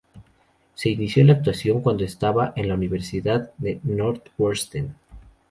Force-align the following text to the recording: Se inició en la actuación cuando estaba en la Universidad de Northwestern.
Se 0.73 0.89
inició 0.89 1.21
en 1.21 1.27
la 1.27 1.33
actuación 1.33 1.81
cuando 1.83 2.03
estaba 2.05 2.53
en 2.55 2.69
la 2.69 2.73
Universidad 2.73 3.51
de 3.59 3.79
Northwestern. 3.83 4.95